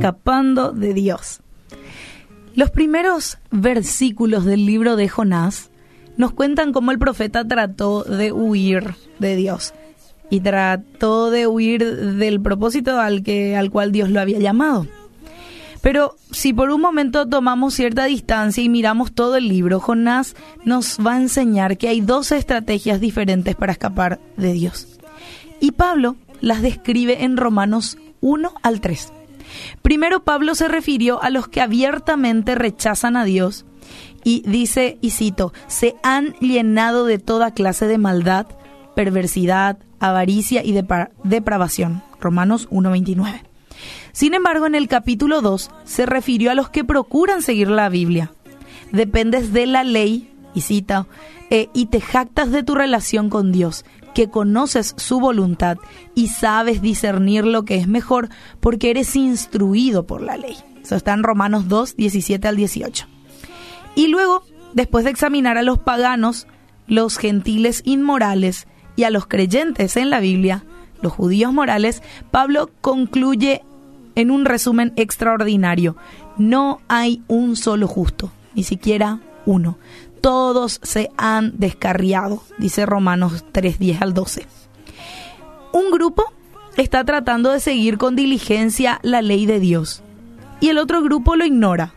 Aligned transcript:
escapando 0.00 0.72
de 0.72 0.94
Dios. 0.94 1.40
Los 2.54 2.70
primeros 2.70 3.36
versículos 3.50 4.46
del 4.46 4.64
libro 4.64 4.96
de 4.96 5.10
Jonás 5.10 5.70
nos 6.16 6.32
cuentan 6.32 6.72
cómo 6.72 6.90
el 6.90 6.98
profeta 6.98 7.46
trató 7.46 8.02
de 8.04 8.32
huir 8.32 8.94
de 9.18 9.36
Dios 9.36 9.74
y 10.30 10.40
trató 10.40 11.30
de 11.30 11.46
huir 11.46 11.84
del 12.16 12.40
propósito 12.40 12.98
al, 12.98 13.22
que, 13.22 13.56
al 13.56 13.70
cual 13.70 13.92
Dios 13.92 14.08
lo 14.08 14.20
había 14.20 14.38
llamado. 14.38 14.86
Pero 15.82 16.16
si 16.30 16.54
por 16.54 16.70
un 16.70 16.80
momento 16.80 17.28
tomamos 17.28 17.74
cierta 17.74 18.04
distancia 18.06 18.64
y 18.64 18.70
miramos 18.70 19.12
todo 19.12 19.36
el 19.36 19.48
libro, 19.48 19.80
Jonás 19.80 20.34
nos 20.64 20.98
va 20.98 21.14
a 21.14 21.20
enseñar 21.20 21.76
que 21.76 21.88
hay 21.88 22.00
dos 22.00 22.32
estrategias 22.32 23.00
diferentes 23.00 23.54
para 23.54 23.72
escapar 23.72 24.18
de 24.38 24.52
Dios. 24.54 24.98
Y 25.60 25.72
Pablo 25.72 26.16
las 26.40 26.62
describe 26.62 27.22
en 27.22 27.36
Romanos 27.36 27.98
1 28.20 28.52
al 28.62 28.80
3. 28.80 29.19
Primero 29.82 30.24
Pablo 30.24 30.54
se 30.54 30.68
refirió 30.68 31.22
a 31.22 31.30
los 31.30 31.48
que 31.48 31.60
abiertamente 31.60 32.54
rechazan 32.54 33.16
a 33.16 33.24
Dios 33.24 33.64
y 34.24 34.42
dice, 34.46 34.98
y 35.00 35.10
cito, 35.10 35.52
se 35.66 35.96
han 36.02 36.34
llenado 36.40 37.04
de 37.04 37.18
toda 37.18 37.54
clase 37.54 37.86
de 37.86 37.98
maldad, 37.98 38.46
perversidad, 38.94 39.78
avaricia 39.98 40.62
y 40.64 40.78
depravación. 41.24 42.02
Romanos 42.20 42.68
1.29. 42.70 43.42
Sin 44.12 44.34
embargo, 44.34 44.66
en 44.66 44.74
el 44.74 44.88
capítulo 44.88 45.40
2 45.40 45.70
se 45.84 46.06
refirió 46.06 46.50
a 46.50 46.54
los 46.54 46.68
que 46.68 46.84
procuran 46.84 47.42
seguir 47.42 47.68
la 47.68 47.88
Biblia. 47.88 48.32
Dependes 48.92 49.52
de 49.52 49.66
la 49.66 49.84
ley, 49.84 50.30
y 50.52 50.62
cita, 50.62 51.06
e, 51.48 51.68
y 51.72 51.86
te 51.86 52.00
jactas 52.00 52.50
de 52.50 52.62
tu 52.62 52.74
relación 52.74 53.30
con 53.30 53.52
Dios, 53.52 53.84
que 54.14 54.28
conoces 54.28 54.94
su 54.96 55.20
voluntad 55.20 55.78
y 56.14 56.28
sabes 56.28 56.82
discernir 56.82 57.44
lo 57.44 57.64
que 57.64 57.76
es 57.76 57.88
mejor 57.88 58.28
porque 58.60 58.90
eres 58.90 59.16
instruido 59.16 60.06
por 60.06 60.22
la 60.22 60.36
ley. 60.36 60.56
Eso 60.82 60.96
está 60.96 61.12
en 61.12 61.22
Romanos 61.22 61.68
2, 61.68 61.96
17 61.96 62.48
al 62.48 62.56
18. 62.56 63.06
Y 63.94 64.08
luego, 64.08 64.42
después 64.72 65.04
de 65.04 65.10
examinar 65.10 65.58
a 65.58 65.62
los 65.62 65.78
paganos, 65.78 66.46
los 66.86 67.18
gentiles 67.18 67.82
inmorales 67.84 68.66
y 68.96 69.04
a 69.04 69.10
los 69.10 69.26
creyentes 69.26 69.96
en 69.96 70.10
la 70.10 70.20
Biblia, 70.20 70.64
los 71.02 71.12
judíos 71.12 71.52
morales, 71.52 72.02
Pablo 72.30 72.70
concluye 72.80 73.62
en 74.14 74.30
un 74.30 74.44
resumen 74.44 74.92
extraordinario. 74.96 75.96
No 76.36 76.80
hay 76.88 77.22
un 77.28 77.56
solo 77.56 77.86
justo, 77.86 78.32
ni 78.54 78.64
siquiera 78.64 79.20
uno 79.46 79.78
todos 80.20 80.80
se 80.82 81.10
han 81.16 81.58
descarriado, 81.58 82.42
dice 82.58 82.86
Romanos 82.86 83.44
3, 83.52 83.78
10 83.78 84.02
al 84.02 84.14
12. 84.14 84.46
Un 85.72 85.90
grupo 85.90 86.24
está 86.76 87.04
tratando 87.04 87.50
de 87.50 87.60
seguir 87.60 87.98
con 87.98 88.16
diligencia 88.16 89.00
la 89.02 89.22
ley 89.22 89.46
de 89.46 89.60
Dios 89.60 90.02
y 90.60 90.68
el 90.68 90.78
otro 90.78 91.02
grupo 91.02 91.36
lo 91.36 91.44
ignora. 91.44 91.94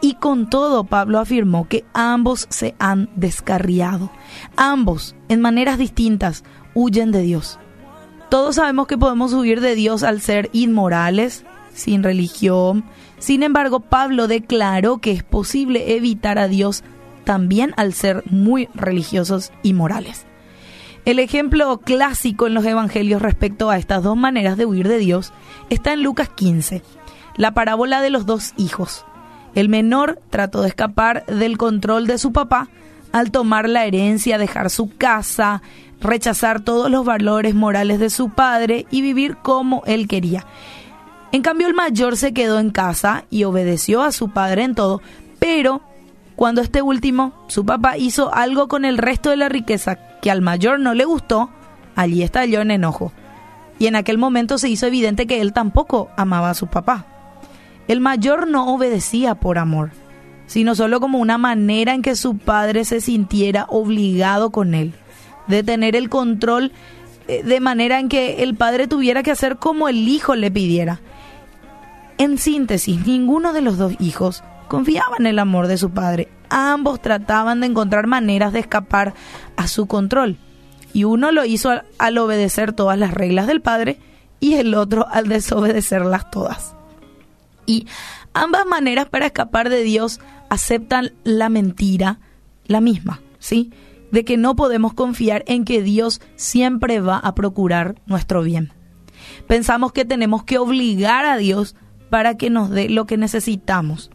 Y 0.00 0.14
con 0.14 0.50
todo, 0.50 0.84
Pablo 0.84 1.18
afirmó 1.18 1.66
que 1.66 1.84
ambos 1.94 2.46
se 2.50 2.74
han 2.78 3.08
descarriado. 3.16 4.10
Ambos, 4.56 5.14
en 5.28 5.40
maneras 5.40 5.78
distintas, 5.78 6.44
huyen 6.74 7.10
de 7.10 7.22
Dios. 7.22 7.58
Todos 8.28 8.56
sabemos 8.56 8.86
que 8.86 8.98
podemos 8.98 9.32
huir 9.32 9.60
de 9.60 9.74
Dios 9.74 10.02
al 10.02 10.20
ser 10.20 10.50
inmorales, 10.52 11.44
sin 11.72 12.02
religión. 12.02 12.84
Sin 13.18 13.42
embargo, 13.42 13.80
Pablo 13.80 14.28
declaró 14.28 14.98
que 14.98 15.12
es 15.12 15.22
posible 15.22 15.96
evitar 15.96 16.38
a 16.38 16.48
Dios 16.48 16.84
también 17.24 17.74
al 17.76 17.92
ser 17.92 18.22
muy 18.30 18.68
religiosos 18.74 19.52
y 19.62 19.72
morales. 19.72 20.26
El 21.04 21.18
ejemplo 21.18 21.78
clásico 21.78 22.46
en 22.46 22.54
los 22.54 22.64
evangelios 22.64 23.20
respecto 23.20 23.68
a 23.68 23.76
estas 23.76 24.02
dos 24.02 24.16
maneras 24.16 24.56
de 24.56 24.64
huir 24.64 24.88
de 24.88 24.98
Dios 24.98 25.32
está 25.68 25.92
en 25.92 26.02
Lucas 26.02 26.30
15, 26.30 26.82
la 27.36 27.52
parábola 27.52 28.00
de 28.00 28.10
los 28.10 28.24
dos 28.24 28.54
hijos. 28.56 29.04
El 29.54 29.68
menor 29.68 30.20
trató 30.30 30.62
de 30.62 30.68
escapar 30.68 31.26
del 31.26 31.58
control 31.58 32.06
de 32.06 32.18
su 32.18 32.32
papá 32.32 32.68
al 33.12 33.30
tomar 33.30 33.68
la 33.68 33.84
herencia, 33.84 34.38
dejar 34.38 34.70
su 34.70 34.96
casa, 34.96 35.62
rechazar 36.00 36.60
todos 36.60 36.90
los 36.90 37.04
valores 37.04 37.54
morales 37.54 38.00
de 38.00 38.10
su 38.10 38.30
padre 38.30 38.86
y 38.90 39.02
vivir 39.02 39.36
como 39.36 39.82
él 39.86 40.08
quería. 40.08 40.46
En 41.32 41.42
cambio 41.42 41.66
el 41.66 41.74
mayor 41.74 42.16
se 42.16 42.32
quedó 42.32 42.58
en 42.58 42.70
casa 42.70 43.24
y 43.28 43.44
obedeció 43.44 44.02
a 44.02 44.12
su 44.12 44.30
padre 44.30 44.64
en 44.64 44.74
todo, 44.74 45.02
pero 45.38 45.82
cuando 46.36 46.60
este 46.60 46.82
último, 46.82 47.32
su 47.46 47.64
papá, 47.64 47.96
hizo 47.96 48.34
algo 48.34 48.68
con 48.68 48.84
el 48.84 48.98
resto 48.98 49.30
de 49.30 49.36
la 49.36 49.48
riqueza 49.48 49.96
que 50.20 50.30
al 50.30 50.42
mayor 50.42 50.80
no 50.80 50.94
le 50.94 51.04
gustó, 51.04 51.50
allí 51.94 52.22
estalló 52.22 52.60
en 52.60 52.72
enojo. 52.72 53.12
Y 53.78 53.86
en 53.86 53.96
aquel 53.96 54.18
momento 54.18 54.58
se 54.58 54.68
hizo 54.68 54.86
evidente 54.86 55.26
que 55.26 55.40
él 55.40 55.52
tampoco 55.52 56.10
amaba 56.16 56.50
a 56.50 56.54
su 56.54 56.66
papá. 56.66 57.06
El 57.86 58.00
mayor 58.00 58.48
no 58.48 58.74
obedecía 58.74 59.34
por 59.34 59.58
amor, 59.58 59.90
sino 60.46 60.74
solo 60.74 61.00
como 61.00 61.18
una 61.18 61.38
manera 61.38 61.94
en 61.94 62.02
que 62.02 62.16
su 62.16 62.38
padre 62.38 62.84
se 62.84 63.00
sintiera 63.00 63.66
obligado 63.68 64.50
con 64.50 64.74
él, 64.74 64.92
de 65.46 65.62
tener 65.62 65.94
el 65.94 66.08
control 66.08 66.72
eh, 67.28 67.42
de 67.42 67.60
manera 67.60 68.00
en 68.00 68.08
que 68.08 68.42
el 68.42 68.56
padre 68.56 68.88
tuviera 68.88 69.22
que 69.22 69.30
hacer 69.30 69.56
como 69.56 69.88
el 69.88 70.08
hijo 70.08 70.34
le 70.34 70.50
pidiera. 70.50 71.00
En 72.18 72.38
síntesis, 72.38 73.06
ninguno 73.06 73.52
de 73.52 73.60
los 73.60 73.76
dos 73.76 73.94
hijos 73.98 74.42
confiaba 74.68 75.16
en 75.18 75.26
el 75.26 75.38
amor 75.38 75.66
de 75.66 75.78
su 75.78 75.90
padre. 75.90 76.28
Ambos 76.48 77.00
trataban 77.00 77.60
de 77.60 77.66
encontrar 77.66 78.06
maneras 78.06 78.52
de 78.52 78.60
escapar 78.60 79.14
a 79.56 79.68
su 79.68 79.86
control. 79.86 80.38
Y 80.92 81.04
uno 81.04 81.32
lo 81.32 81.44
hizo 81.44 81.70
al, 81.98 82.18
obedecer 82.18 82.72
todas 82.72 82.98
las 82.98 83.12
reglas 83.12 83.46
del 83.46 83.60
padre 83.60 83.98
y 84.40 84.54
el 84.54 84.74
otro 84.74 85.06
al 85.10 85.28
desobedecerlas 85.28 86.30
todas. 86.30 86.76
Y 87.66 87.86
ambas 88.32 88.66
maneras 88.66 89.08
para 89.08 89.26
escapar 89.26 89.70
de 89.70 89.82
Dios 89.82 90.20
aceptan 90.50 91.12
la 91.24 91.48
mentira, 91.48 92.20
la 92.66 92.80
misma, 92.80 93.20
¿sí? 93.38 93.72
De 94.12 94.24
que 94.24 94.36
no 94.36 94.54
podemos 94.54 94.94
confiar 94.94 95.42
en 95.48 95.64
que 95.64 95.82
Dios 95.82 96.20
siempre 96.36 97.00
va 97.00 97.16
a 97.16 97.34
procurar 97.34 97.96
nuestro 98.06 98.42
bien. 98.42 98.72
Pensamos 99.48 99.92
que 99.92 100.04
tenemos 100.04 100.44
que 100.44 100.58
obligar 100.58 101.24
a 101.24 101.36
Dios 101.36 101.74
para 102.10 102.36
que 102.36 102.50
nos 102.50 102.70
dé 102.70 102.88
lo 102.88 103.06
que 103.06 103.16
necesitamos 103.16 104.10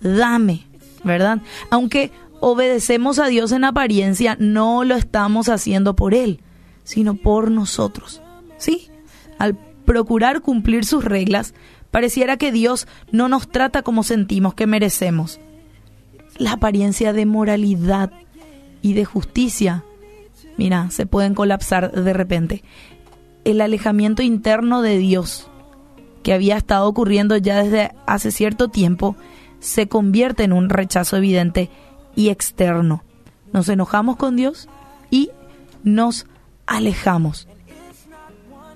dame, 0.00 0.66
¿verdad? 1.04 1.40
Aunque 1.70 2.10
obedecemos 2.40 3.18
a 3.18 3.26
Dios 3.26 3.52
en 3.52 3.64
apariencia, 3.64 4.36
no 4.38 4.84
lo 4.84 4.96
estamos 4.96 5.48
haciendo 5.48 5.96
por 5.96 6.14
Él, 6.14 6.40
sino 6.84 7.14
por 7.14 7.50
nosotros. 7.50 8.22
¿Sí? 8.58 8.88
Al 9.38 9.56
procurar 9.84 10.40
cumplir 10.40 10.84
sus 10.84 11.04
reglas, 11.04 11.54
pareciera 11.90 12.36
que 12.36 12.52
Dios 12.52 12.86
no 13.10 13.28
nos 13.28 13.48
trata 13.48 13.82
como 13.82 14.02
sentimos 14.02 14.54
que 14.54 14.66
merecemos. 14.66 15.40
La 16.38 16.52
apariencia 16.52 17.12
de 17.12 17.24
moralidad 17.24 18.12
y 18.82 18.92
de 18.92 19.04
justicia, 19.04 19.84
mira, 20.56 20.90
se 20.90 21.06
pueden 21.06 21.34
colapsar 21.34 21.92
de 21.92 22.12
repente. 22.12 22.62
El 23.44 23.60
alejamiento 23.60 24.22
interno 24.22 24.82
de 24.82 24.98
Dios, 24.98 25.48
que 26.22 26.34
había 26.34 26.56
estado 26.56 26.88
ocurriendo 26.88 27.36
ya 27.36 27.62
desde 27.62 27.92
hace 28.06 28.30
cierto 28.30 28.68
tiempo, 28.68 29.16
se 29.60 29.88
convierte 29.88 30.44
en 30.44 30.52
un 30.52 30.68
rechazo 30.68 31.16
evidente 31.16 31.70
y 32.14 32.28
externo. 32.28 33.04
Nos 33.52 33.68
enojamos 33.68 34.16
con 34.16 34.36
Dios 34.36 34.68
y 35.10 35.30
nos 35.82 36.26
alejamos. 36.66 37.48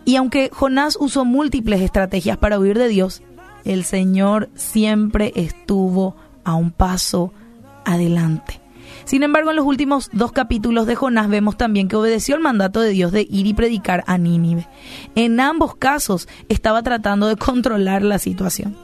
Y 0.04 0.16
aunque 0.16 0.50
Jonás 0.52 0.96
usó 0.98 1.24
múltiples 1.24 1.80
estrategias 1.80 2.38
para 2.38 2.58
huir 2.58 2.78
de 2.78 2.88
Dios, 2.88 3.22
el 3.64 3.84
Señor 3.84 4.48
siempre 4.54 5.32
estuvo 5.36 6.16
a 6.44 6.54
un 6.54 6.70
paso 6.70 7.32
adelante. 7.84 8.60
Sin 9.04 9.22
embargo, 9.22 9.50
en 9.50 9.56
los 9.56 9.66
últimos 9.66 10.08
dos 10.12 10.32
capítulos 10.32 10.86
de 10.86 10.94
Jonás 10.94 11.28
vemos 11.28 11.56
también 11.56 11.88
que 11.88 11.96
obedeció 11.96 12.34
el 12.36 12.42
mandato 12.42 12.80
de 12.80 12.90
Dios 12.90 13.12
de 13.12 13.26
ir 13.28 13.46
y 13.46 13.54
predicar 13.54 14.04
a 14.06 14.18
Nínive. 14.18 14.68
En 15.14 15.40
ambos 15.40 15.74
casos 15.74 16.28
estaba 16.48 16.82
tratando 16.82 17.26
de 17.26 17.36
controlar 17.36 18.02
la 18.02 18.18
situación. 18.18 18.76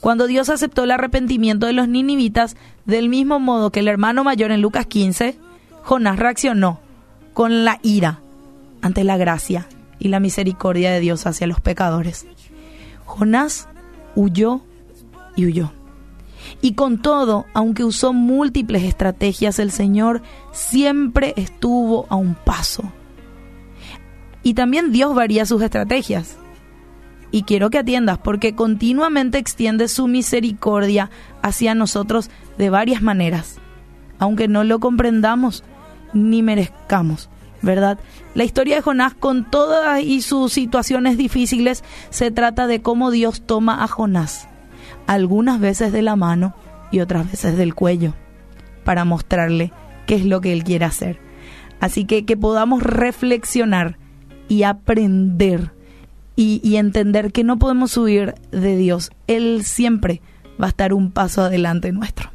Cuando 0.00 0.26
Dios 0.26 0.48
aceptó 0.48 0.84
el 0.84 0.92
arrepentimiento 0.92 1.66
de 1.66 1.72
los 1.72 1.88
ninivitas, 1.88 2.56
del 2.84 3.08
mismo 3.08 3.40
modo 3.40 3.70
que 3.70 3.80
el 3.80 3.88
hermano 3.88 4.22
mayor 4.24 4.52
en 4.52 4.62
Lucas 4.62 4.86
15, 4.86 5.36
Jonás 5.82 6.18
reaccionó 6.18 6.80
con 7.34 7.64
la 7.64 7.80
ira 7.82 8.20
ante 8.80 9.04
la 9.04 9.16
gracia 9.16 9.66
y 9.98 10.08
la 10.08 10.20
misericordia 10.20 10.92
de 10.92 11.00
Dios 11.00 11.26
hacia 11.26 11.46
los 11.46 11.60
pecadores. 11.60 12.26
Jonás 13.06 13.68
huyó 14.14 14.62
y 15.34 15.46
huyó. 15.46 15.72
Y 16.62 16.74
con 16.74 17.02
todo, 17.02 17.46
aunque 17.52 17.84
usó 17.84 18.12
múltiples 18.12 18.84
estrategias, 18.84 19.58
el 19.58 19.72
Señor 19.72 20.22
siempre 20.52 21.34
estuvo 21.36 22.06
a 22.08 22.16
un 22.16 22.34
paso. 22.34 22.84
Y 24.44 24.54
también 24.54 24.92
Dios 24.92 25.14
varía 25.14 25.44
sus 25.44 25.60
estrategias 25.60 26.38
y 27.30 27.42
quiero 27.42 27.70
que 27.70 27.78
atiendas 27.78 28.18
porque 28.18 28.54
continuamente 28.54 29.38
extiende 29.38 29.88
su 29.88 30.06
misericordia 30.06 31.10
hacia 31.42 31.74
nosotros 31.74 32.30
de 32.56 32.70
varias 32.70 33.02
maneras, 33.02 33.58
aunque 34.18 34.48
no 34.48 34.64
lo 34.64 34.80
comprendamos 34.80 35.64
ni 36.12 36.42
merezcamos. 36.42 37.28
¿verdad? 37.62 37.98
La 38.34 38.44
historia 38.44 38.76
de 38.76 38.82
Jonás, 38.82 39.14
con 39.14 39.50
todas 39.50 40.02
y 40.02 40.22
sus 40.22 40.52
situaciones 40.52 41.16
difíciles, 41.16 41.82
se 42.10 42.30
trata 42.30 42.66
de 42.66 42.82
cómo 42.82 43.10
Dios 43.10 43.42
toma 43.42 43.82
a 43.82 43.88
Jonás, 43.88 44.48
algunas 45.06 45.58
veces 45.60 45.92
de 45.92 46.02
la 46.02 46.16
mano 46.16 46.54
y 46.90 47.00
otras 47.00 47.30
veces 47.30 47.56
del 47.56 47.74
cuello, 47.74 48.14
para 48.84 49.04
mostrarle 49.04 49.72
qué 50.06 50.14
es 50.14 50.24
lo 50.24 50.40
que 50.40 50.52
Él 50.52 50.64
quiere 50.64 50.84
hacer. 50.84 51.18
Así 51.80 52.04
que 52.04 52.24
que 52.24 52.36
podamos 52.36 52.82
reflexionar 52.82 53.98
y 54.48 54.62
aprender 54.62 55.72
y, 56.38 56.60
y 56.62 56.76
entender 56.76 57.32
que 57.32 57.42
no 57.42 57.58
podemos 57.58 57.96
huir 57.96 58.36
de 58.52 58.76
Dios. 58.76 59.10
Él 59.26 59.64
siempre 59.64 60.22
va 60.62 60.66
a 60.66 60.68
estar 60.68 60.94
un 60.94 61.10
paso 61.10 61.42
adelante 61.42 61.90
nuestro. 61.90 62.30